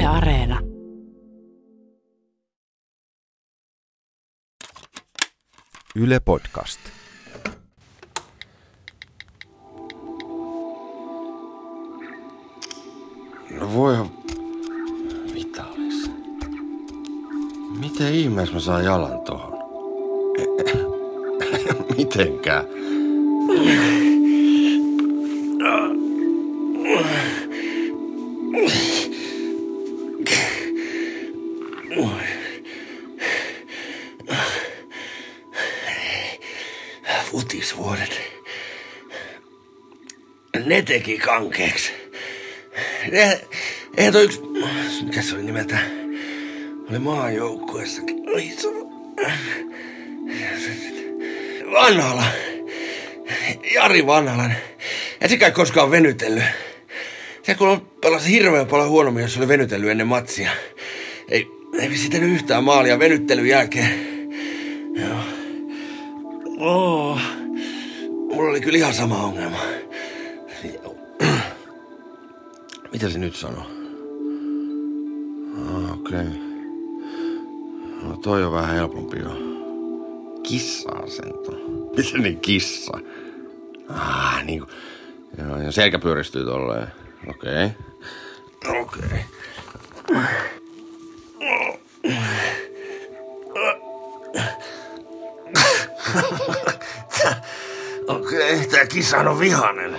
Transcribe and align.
Yle 0.00 0.08
Areena. 0.08 0.60
Yle 5.94 6.20
Podcast. 6.20 6.80
No 13.50 13.74
voihan... 13.74 14.10
Mitä 15.34 15.64
olis? 15.66 16.10
Miten 17.78 18.14
ihmeessä 18.14 18.54
mä 18.54 18.60
saan 18.60 18.84
jalan 18.84 19.20
tohon? 19.20 19.58
Mitenkään? 21.96 22.64
Futisvuodet. 37.30 38.20
Ne 40.64 40.82
teki 40.82 41.18
kankeeksi. 41.18 41.92
Ne, 43.12 43.40
eihän 43.96 44.12
toi 44.12 44.24
yksi... 44.24 44.40
Mikä 45.04 45.22
se 45.22 45.34
oli 45.34 45.42
nimeltä? 45.42 45.78
Oli 46.90 46.98
maajoukkuessakin. 46.98 48.28
Ai 48.34 48.50
se 48.58 48.68
Vanhala. 51.72 52.24
Jari 53.74 54.06
Vanhalan. 54.06 54.54
Ei 55.20 55.28
sekään 55.28 55.52
koskaan 55.52 55.90
venytellyt. 55.90 56.44
Se 57.42 57.54
kun 57.54 57.90
pelasi 58.00 58.30
hirveän 58.30 58.66
paljon 58.66 58.88
huonommin, 58.88 59.22
jos 59.22 59.36
oli 59.38 59.48
venytellyt 59.48 59.90
ennen 59.90 60.06
matsia. 60.06 60.50
Ei, 61.28 61.46
ei 61.80 61.96
sitä 61.96 62.18
yhtään 62.18 62.64
maalia 62.64 62.98
venyttelyn 62.98 63.46
jälkeen. 63.46 64.06
Joo. 64.94 65.29
Oh. 66.60 67.18
Mulla 68.08 68.50
oli 68.50 68.60
kyllä 68.60 68.78
ihan 68.78 68.94
sama 68.94 69.22
ongelma. 69.22 69.58
Mitä 72.92 73.10
se 73.10 73.18
nyt 73.18 73.36
sanoo? 73.36 73.66
Ah, 75.56 75.92
Okei. 75.92 76.18
Okay. 76.18 76.50
No 78.02 78.16
toi 78.16 78.44
on 78.44 78.52
vähän 78.52 78.74
helpompi 78.74 79.18
jo. 79.18 79.30
Kissa-asento. 80.42 81.52
Mitä 81.96 82.18
niin 82.18 82.40
kissa? 82.40 82.98
Ah, 83.88 84.44
niinku. 84.44 84.66
Joo, 85.38 85.60
ja 85.60 85.72
selkä 85.72 85.98
pyöristyy 85.98 86.44
tolleen. 86.44 86.86
Okei. 87.28 87.64
Okay. 87.64 88.80
Okei. 88.80 89.04
Okay. 89.04 89.18
Kissa 99.00 99.18
on 99.18 99.38
vihanen. 99.40 99.94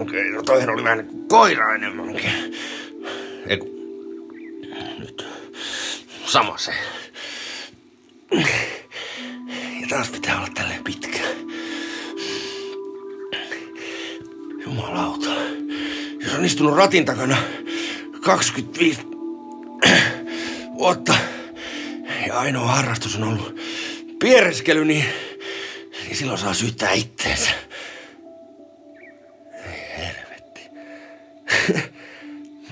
Okei, 0.00 0.30
no 0.30 0.42
toihan 0.42 0.70
oli 0.70 0.84
vähän 0.84 1.06
kuin 1.06 1.28
koira 1.28 1.74
enemmänkin. 1.74 2.30
Eiku. 3.46 3.66
Nyt. 4.98 5.26
Sama 6.24 6.58
se. 6.58 6.72
Ja 9.80 9.86
taas 9.88 10.08
pitää 10.08 10.38
olla 10.38 10.48
tälleen 10.54 10.84
pitkä. 10.84 11.18
Jumalauta. 14.64 15.30
Jos 16.20 16.34
on 16.34 16.44
istunut 16.44 16.76
ratin 16.76 17.04
takana 17.04 17.36
25 18.20 19.00
vuotta 20.78 21.14
ja 22.26 22.38
ainoa 22.38 22.66
harrastus 22.66 23.16
on 23.16 23.24
ollut 23.24 23.58
piereskely, 24.18 24.84
niin, 24.84 25.04
niin 26.04 26.16
silloin 26.16 26.38
saa 26.38 26.54
syyttää 26.54 26.92
itteensä. 26.92 27.50
Ei 29.54 29.98
helvetti. 29.98 30.70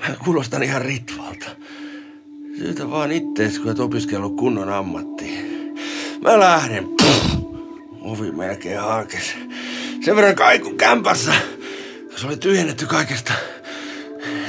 Mä 0.01 0.17
kuulostan 0.25 0.63
ihan 0.63 0.83
ritvalta. 0.83 1.47
Syytä 2.59 2.91
vaan 2.91 3.13
ittees, 3.13 3.59
kun 3.59 3.71
et 3.71 3.79
opiskellut 3.79 4.37
kunnon 4.37 4.69
ammattiin. 4.69 5.75
Mä 6.21 6.39
lähden. 6.39 6.85
Puh. 6.85 7.47
Ovi 8.01 8.33
melkein 8.33 8.81
haakes. 8.81 9.35
Sen 10.05 10.17
verran 10.17 10.35
kaiku 10.35 10.71
kämpässä. 10.71 11.33
Se 12.17 12.27
oli 12.27 12.37
tyhjennetty 12.37 12.87
kaikesta. 12.87 13.33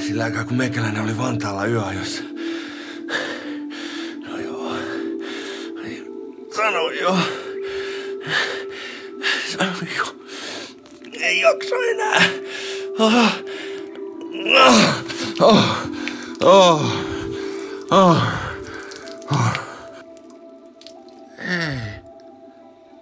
Sillä 0.07 0.23
aikaa, 0.23 0.43
kun 0.43 0.57
meikäläinen 0.57 1.03
oli 1.03 1.17
Vantaalla 1.17 1.65
yöajossa. 1.65 2.23
Sano 7.07 7.15
jo. 7.15 7.17
Sano 9.51 9.77
jo. 9.97 10.05
Ei 11.13 11.39
jaksa 11.39 11.75
enää. 11.91 12.21
Oh. 12.99 13.13
Oh. 15.41 15.57
Oh. 16.41 16.81
Oh. 17.91 18.17
Oh. 19.31 19.53
Ei. 21.39 21.79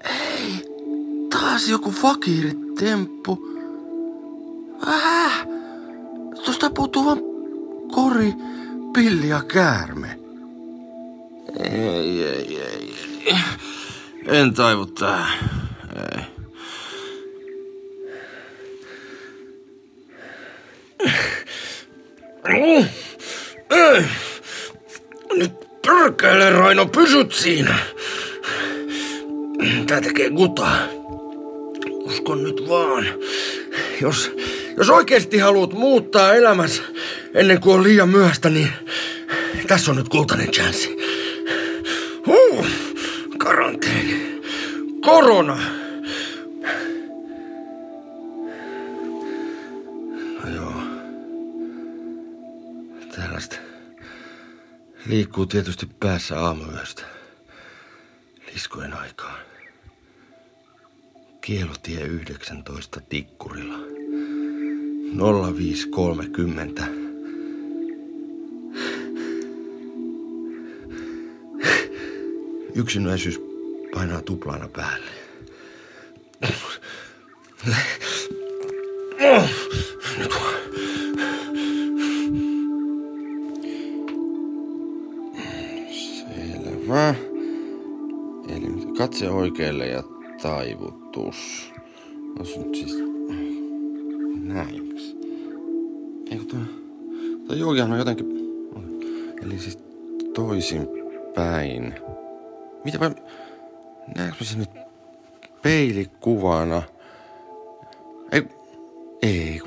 Ei. 0.03 0.65
Taas 1.29 1.67
joku 1.67 1.91
fakiiritemppu. 1.91 3.39
Äh. 4.87 5.47
Tuosta 6.45 6.69
puuttuu 6.69 7.05
vaan 7.05 7.19
kori, 7.91 8.33
pilli 8.93 9.29
ja 9.29 9.43
käärme. 9.43 10.19
Ei, 11.59 12.23
ei, 12.23 12.23
ei, 12.23 12.61
ei. 12.61 12.95
En 14.27 14.53
taivu 14.53 14.85
tähän. 14.85 15.39
Ei. 23.69 24.05
Nyt 25.35 25.51
pörkäile, 25.85 26.49
Raino, 26.49 26.85
pysyt 26.85 27.33
siinä. 27.33 27.75
Tää 29.87 30.01
tekee 30.01 30.29
gutaa. 30.29 30.77
Uskon 31.89 32.43
nyt 32.43 32.69
vaan. 32.69 33.05
Jos, 34.01 34.31
jos 34.77 34.89
oikeasti 34.89 35.37
haluat 35.37 35.73
muuttaa 35.73 36.33
elämässä 36.33 36.83
ennen 37.33 37.61
kuin 37.61 37.75
on 37.75 37.83
liian 37.83 38.09
myöhäistä, 38.09 38.49
niin 38.49 38.69
tässä 39.67 39.91
on 39.91 39.97
nyt 39.97 40.09
kultainen 40.09 40.51
chanssi. 40.51 40.94
Korona. 45.05 45.57
No 50.43 50.49
joo. 50.55 50.73
Tällaista 53.15 53.55
liikkuu 55.05 55.45
tietysti 55.45 55.85
päässä 55.99 56.39
aamuyöstä. 56.39 57.03
Liskojen 58.53 58.93
aikaa. 58.93 59.37
Kielotie 61.41 62.01
19 62.05 63.01
Tikkurilla. 63.09 63.77
0530. 65.57 66.87
Yksinäisyys 72.75 73.54
painaa 73.93 74.21
tuplana 74.21 74.67
päälle. 74.67 75.11
Selvä. 85.91 87.15
Eli 88.49 88.93
katse 88.97 89.29
oikealle 89.29 89.87
ja 89.87 90.03
taivutus. 90.41 91.71
Onko 92.39 92.63
nyt 92.65 92.75
siis... 92.75 92.95
Näinkö? 94.43 94.95
Eikö 96.31 96.43
tuo... 96.45 96.59
Tuo 97.47 97.55
joogihan 97.55 97.91
on 97.91 97.97
jotenkin... 97.97 98.27
Eli 99.41 99.59
siis 99.59 99.77
toisin 100.33 100.87
päin. 101.35 101.95
Mitä 102.83 102.99
vai... 102.99 103.11
Näetkö 104.15 104.35
mä 104.39 104.45
se 104.45 104.57
nyt 104.57 104.69
peilikuvana? 105.61 106.81
Ei... 108.31 108.43
Ei, 109.21 109.61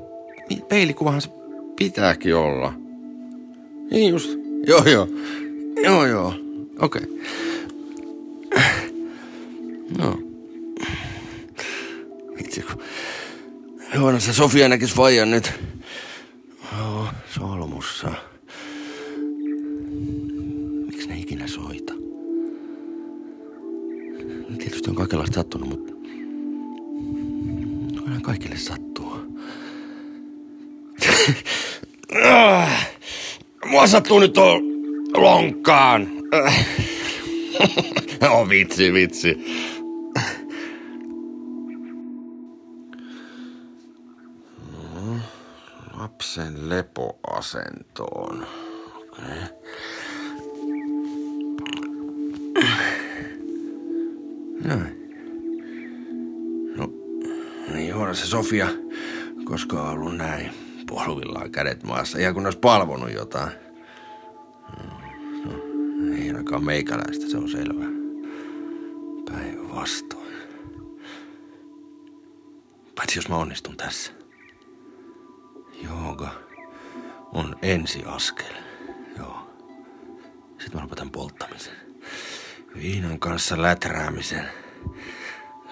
peilikuvahan 0.69 1.21
se 1.21 1.31
pitääkin 1.79 2.37
olla. 2.37 2.73
Niin 3.91 4.11
just. 4.11 4.31
Joo, 4.67 4.85
joo. 4.85 5.09
Joo, 5.83 6.07
joo. 6.07 6.35
Okei. 6.81 7.03
Okay. 7.03 7.19
No. 9.99 10.19
Vitsi 12.39 12.63
kun... 12.63 12.83
Huono 13.99 14.21
se 14.21 14.33
Sofia 14.33 14.69
näkis 14.69 14.97
vaijan 14.97 15.31
nyt. 15.31 15.53
Sattunut, 25.39 25.69
mutta 25.69 25.93
aina 28.07 28.21
kaikille 28.23 28.57
sattuu. 28.57 29.13
Mua 33.71 33.87
sattuu 33.87 34.19
nyt 34.19 34.33
tuohon 34.33 34.63
lonkkaan. 35.17 36.09
oh, 38.31 38.49
vitsi, 38.49 38.93
vitsi. 38.93 39.37
Lapsen 45.95 46.69
lepoasentoon. 46.69 48.47
Okei. 48.97 49.25
Okay. 49.25 49.49
Noin. 54.65 54.98
On 57.99 58.17
se 58.17 58.27
Sofia 58.27 58.69
koska 59.49 59.83
on 59.83 59.89
ollut 59.89 60.17
näin 60.17 60.51
polvillaan 60.87 61.51
kädet 61.51 61.83
maassa. 61.83 62.19
Ihan 62.19 62.35
kun 62.35 62.45
olisi 62.45 62.59
palvonut 62.59 63.13
jotain. 63.13 63.53
No, 65.45 65.53
ei 66.17 66.29
ainakaan 66.29 66.65
meikäläistä, 66.65 67.31
se 67.31 67.37
on 67.37 67.51
selvä. 67.51 67.85
Päinvastoin. 69.33 70.33
Paitsi 72.95 73.19
jos 73.19 73.29
mä 73.29 73.37
onnistun 73.37 73.77
tässä. 73.77 74.13
Jooga 75.83 76.31
on 77.33 77.57
ensiaskel. 77.63 78.55
Joo. 79.19 79.51
Sitten 80.59 80.75
mä 80.75 80.83
lopetan 80.83 81.11
polttamisen. 81.11 81.75
Viinan 82.75 83.19
kanssa 83.19 83.63
läträämisen. 83.63 84.49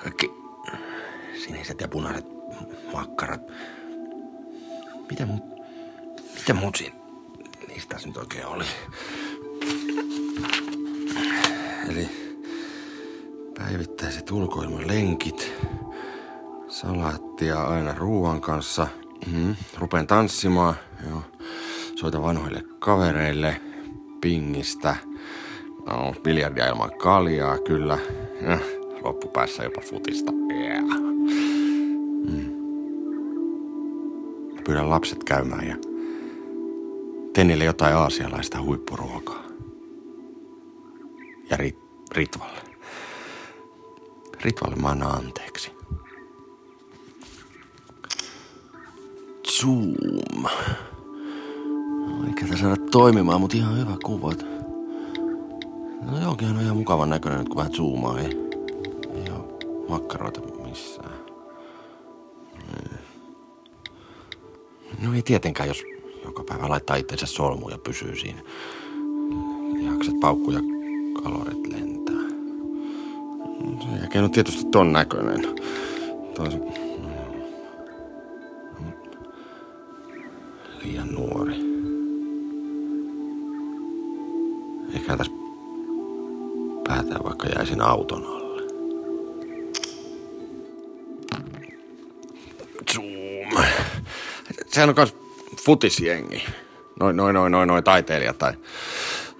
Kaikki 0.02 0.35
siniset 1.46 1.80
ja 1.80 1.88
punaiset 1.88 2.26
makkarat. 2.92 3.40
Mitä 5.10 5.26
mun, 5.26 5.42
mitä 6.34 6.54
mun 6.54 6.72
siinä, 6.76 6.96
niistä 7.68 7.96
nyt 8.06 8.16
oikein 8.16 8.46
oli? 8.46 8.64
Eli 11.88 12.08
päivittäiset 13.58 14.30
ulkoilmalenkit, 14.30 15.52
salaattia 16.68 17.62
aina 17.62 17.94
ruoan 17.94 18.40
kanssa. 18.40 18.86
Mm-hmm. 19.26 19.56
Rupen 19.78 20.06
tanssimaan, 20.06 20.74
joo. 21.08 21.22
Soita 21.94 22.22
vanhoille 22.22 22.64
kavereille, 22.78 23.60
pingistä. 24.20 24.96
No, 25.86 26.14
biljardia 26.22 26.66
ilman 26.66 26.98
kaljaa, 26.98 27.58
kyllä. 27.58 27.98
Ja 28.42 28.58
loppupäässä 29.02 29.64
jopa 29.64 29.80
futista. 29.80 30.32
Yeah. 30.50 31.05
Pyydän 34.66 34.90
lapset 34.90 35.24
käymään 35.24 35.66
ja 35.66 35.76
teen 37.32 37.46
niille 37.46 37.64
jotain 37.64 37.96
aasialaista 37.96 38.62
huippuruokaa. 38.62 39.42
Ja 41.50 41.56
rit, 41.56 41.78
Ritvalle. 42.12 42.60
Ritvalle 44.40 44.76
mä 44.76 44.88
annan 44.88 45.18
anteeksi. 45.18 45.70
Zoom. 49.48 50.44
Eikä 52.28 52.56
saada 52.56 52.76
toimimaan, 52.90 53.40
mutta 53.40 53.56
ihan 53.56 53.78
hyvä 53.78 53.96
kuvat. 54.04 54.46
No 56.10 56.18
johonkin 56.20 56.48
on 56.48 56.60
ihan 56.60 56.76
mukavan 56.76 57.10
näköinen 57.10 57.46
kun 57.48 57.56
vähän 57.56 57.72
zoomaa. 57.72 58.18
Ei, 58.18 58.26
ei 59.14 59.30
ole 59.30 59.44
makkaroita 59.88 60.40
missään. 60.68 61.05
No 65.02 65.14
ei 65.14 65.22
tietenkään, 65.22 65.68
jos 65.68 65.84
joka 66.24 66.44
päivä 66.44 66.68
laittaa 66.68 66.96
itsensä 66.96 67.26
solmuun 67.26 67.72
ja 67.72 67.78
pysyy 67.78 68.16
siinä. 68.16 68.40
Lihakset 69.72 70.20
paukkuu 70.20 70.50
ja 70.50 70.60
kalorit 71.22 71.66
lentää. 71.66 72.28
Sen 73.80 73.98
jälkeen 74.00 74.24
on 74.24 74.30
tietysti 74.30 74.64
ton 74.70 74.92
näköinen. 74.92 75.46
Toisen... 76.34 76.62
Liian 80.82 81.08
nuori. 81.08 81.54
Eikä 84.94 85.16
tässä 85.16 85.32
päätää 86.88 87.18
vaikka 87.24 87.46
jäisin 87.46 87.80
auton 87.80 88.26
alle. 88.26 88.45
Sehän 94.76 94.88
on 94.88 94.94
kans 94.94 95.16
futisjengi. 95.56 96.44
Noin, 97.00 97.16
noin, 97.16 97.34
noin, 97.34 97.52
noin, 97.52 97.68
noin 97.68 97.84
taiteilijat 97.84 98.38
tai 98.38 98.52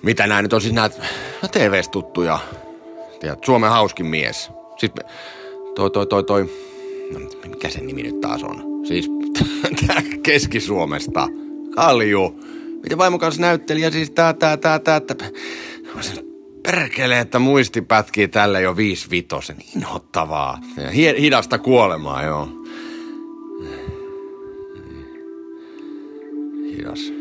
mitä 0.02 0.26
nämä 0.26 0.42
nyt 0.42 0.52
on 0.52 0.60
siis 0.60 0.74
nämä 0.74 0.90
no 1.42 1.48
TV-stä 1.48 1.92
tuttuja. 1.92 2.38
Tiedät, 3.20 3.44
Suomen 3.44 3.70
hauskin 3.70 4.06
mies. 4.06 4.50
Sitten 4.76 5.04
toi, 5.74 5.90
toi, 5.90 6.06
toi, 6.06 6.24
toi, 6.24 6.50
no, 7.12 7.20
mikä 7.48 7.68
sen 7.68 7.86
nimi 7.86 8.02
nyt 8.02 8.20
taas 8.20 8.42
on? 8.42 8.86
Siis 8.86 9.10
tää 9.86 10.02
Keski-Suomesta. 10.22 11.28
Kalju. 11.74 12.40
Miten 12.82 12.98
vaimon 12.98 13.20
kanssa 13.20 13.40
näyttelijä 13.40 13.90
siis 13.90 14.10
tää, 14.10 14.32
tää, 14.32 14.56
tää, 14.56 14.78
tää, 14.78 15.00
tää. 15.00 15.28
Perkele, 16.62 17.20
että 17.20 17.38
muisti 17.38 17.82
pätkii 17.82 18.28
tälle 18.28 18.60
jo 18.60 18.76
viisi 18.76 19.10
vitosen. 19.10 19.56
Inhottavaa. 19.76 20.58
Hidasta 21.18 21.58
kuolemaa, 21.58 22.22
joo. 22.22 22.65
Hidas 26.76 27.12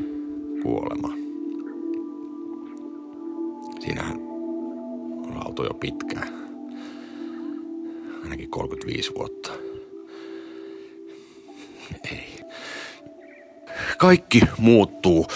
kuolema. 0.63 1.13
Siinähän 3.79 4.17
on 5.27 5.47
oltu 5.47 5.63
jo 5.63 5.73
pitkään. 5.73 6.27
Ainakin 8.23 8.49
35 8.49 9.11
vuotta. 9.15 9.51
Ei. 12.11 12.39
Kaikki 13.97 14.41
muuttuu. 14.57 15.27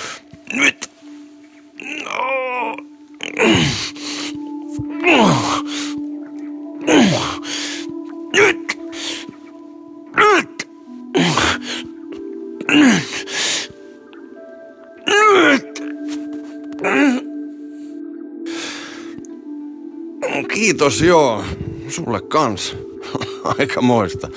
Kiitos, 20.47 21.01
joo. 21.01 21.43
Sulle 21.89 22.21
kans. 22.21 22.77
Aika 23.59 23.81
moista. 23.81 24.27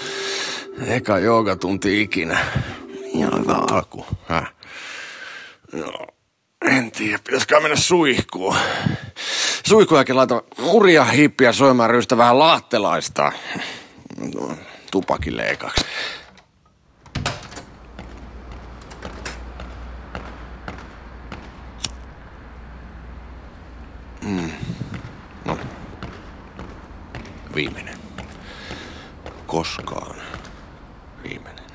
Eka 0.86 1.18
joogatunti 1.18 2.02
ikinä. 2.02 2.38
Ihan 3.04 3.40
hyvä 3.40 3.54
alku. 3.70 4.06
Häh? 4.26 4.52
No, 5.72 5.92
en 6.64 6.90
tiedä, 6.90 7.18
pitäisikö 7.24 7.60
mennä 7.60 7.76
suihkuun. 7.76 8.56
Jälkeen 9.94 10.16
laita 10.16 10.42
uria 10.62 11.04
hiippiä 11.04 11.52
soimaan 11.52 11.90
ryystä 11.90 12.16
vähän 12.16 12.38
laattelaista. 12.38 13.32
Tupakille 14.90 15.42
ekaksi. 15.42 15.84
Mm. 24.24 24.50
Viimeinen. 27.54 27.98
Koskaan. 29.46 30.16
Viimeinen. 31.22 31.71